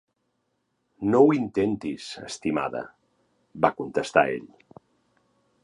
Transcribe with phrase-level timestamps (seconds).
[1.15, 2.81] "No ho intentis, estimada",
[3.67, 4.49] va contestar ell.